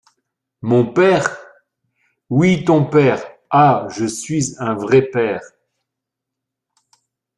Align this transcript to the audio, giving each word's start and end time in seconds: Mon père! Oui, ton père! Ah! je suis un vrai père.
Mon 0.63 0.91
père! 0.93 1.37
Oui, 2.31 2.65
ton 2.65 2.85
père! 2.85 3.23
Ah! 3.51 3.85
je 3.95 4.05
suis 4.07 4.55
un 4.57 4.73
vrai 4.73 5.03
père. 5.03 5.43